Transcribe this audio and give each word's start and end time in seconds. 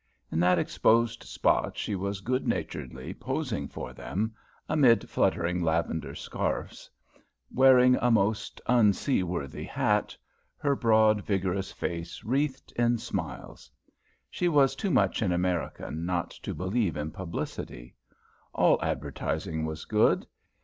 In 0.31 0.39
that 0.39 0.57
exposed 0.57 1.21
spot 1.21 1.77
she 1.77 1.93
was 1.95 2.21
good 2.21 2.47
naturedly 2.47 3.13
posing 3.13 3.67
for 3.67 3.93
them 3.93 4.33
amid 4.67 5.07
fluttering 5.07 5.61
lavender 5.61 6.15
scarfs 6.15 6.89
wearing 7.53 7.95
a 7.97 8.09
most 8.09 8.59
unseaworthy 8.65 9.63
hat, 9.63 10.17
her 10.57 10.75
broad, 10.75 11.21
vigorous 11.23 11.71
face 11.71 12.23
wreathed 12.23 12.73
in 12.77 12.97
smiles. 12.97 13.69
She 14.31 14.47
was 14.47 14.75
too 14.75 14.89
much 14.89 15.21
an 15.21 15.31
American 15.31 16.03
not 16.03 16.31
to 16.31 16.55
believe 16.55 16.97
in 16.97 17.11
publicity. 17.11 17.93
All 18.53 18.81
advertising 18.81 19.65
was 19.67 19.85
good. 19.85 20.25